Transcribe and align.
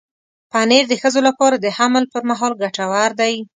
پنېر 0.51 0.83
د 0.89 0.93
ښځو 1.01 1.19
لپاره 1.27 1.55
د 1.59 1.67
حمل 1.77 2.03
پر 2.13 2.21
مهال 2.29 2.51
ګټور 2.61 3.11
دی. 3.21 3.35